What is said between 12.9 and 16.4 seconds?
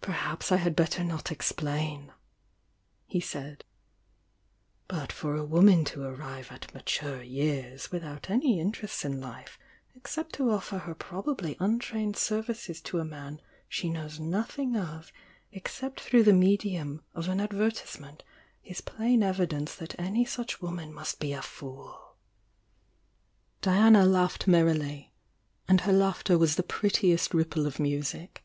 a man she knows nothing of except through the